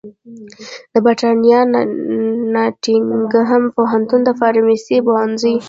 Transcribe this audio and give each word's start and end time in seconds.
د 0.93 0.95
برېتانیا 1.05 1.59
ناټینګهم 2.53 3.63
پوهنتون 3.75 4.19
د 4.25 4.29
فارمیسي 4.39 4.97
پوهنځي 5.07 5.53